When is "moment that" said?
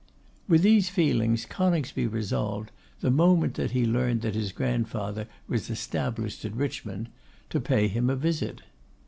3.11-3.69